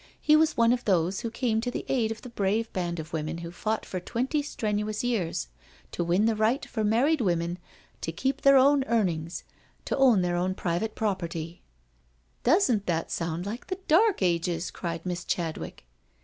He 0.19 0.35
was 0.35 0.57
one 0.57 0.73
of 0.73 0.83
those 0.85 1.19
who 1.19 1.29
came 1.29 1.61
to 1.61 1.69
the 1.69 1.85
aid 1.87 2.09
of 2.11 2.23
the 2.23 2.29
brave 2.29 2.73
band 2.73 2.99
of 2.99 3.13
women 3.13 3.37
who 3.37 3.51
fought 3.51 3.85
for 3.85 3.99
twenty 3.99 4.41
strenuous 4.41 5.03
years 5.03 5.47
to 5.91 6.03
win 6.03 6.25
the 6.25 6.35
right 6.35 6.65
for 6.65 6.83
married 6.83 7.21
women 7.21 7.59
to 8.01 8.11
keep 8.11 8.41
their 8.41 8.57
own 8.57 8.83
earnings, 8.85 9.43
to 9.85 9.95
own 9.97 10.23
their 10.23 10.35
own 10.35 10.55
private 10.55 10.95
property 10.95 11.61
""Doesn't 12.43 12.87
that 12.87 13.11
sound 13.11 13.45
like 13.45 13.67
the 13.67 13.77
dark 13.87 14.23
ages?" 14.23 14.71
cried 14.71 15.05
Miss 15.05 15.23
Chad 15.23 15.59
wick. 15.59 15.85